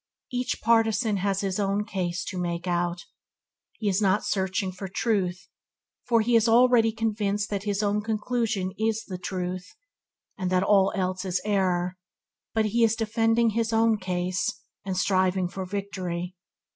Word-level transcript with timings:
Each 0.31 0.59
partisan 0.63 1.17
has 1.17 1.41
his 1.41 1.59
own 1.59 1.85
case 1.85 2.23
to 2.25 2.39
make 2.39 2.65
out. 2.65 3.05
He 3.77 3.87
is 3.87 4.01
not 4.01 4.25
searching 4.25 4.71
for 4.71 4.87
truth, 4.87 5.47
for 6.07 6.21
he 6.21 6.35
is 6.35 6.47
already 6.49 6.91
convinced 6.91 7.51
that 7.51 7.65
his 7.65 7.83
own 7.83 8.01
conclusion 8.01 8.71
is 8.79 9.03
the 9.05 9.19
truth, 9.19 9.75
and 10.39 10.49
that 10.49 10.63
all 10.63 10.91
else 10.95 11.23
is 11.23 11.39
error; 11.45 11.97
but 12.55 12.65
he 12.65 12.83
is 12.83 12.95
defending 12.95 13.51
his 13.51 13.71
own 13.71 13.99
case, 13.99 14.51
and 14.83 14.97
striving 14.97 15.47
for 15.47 15.67
victory. 15.67 16.33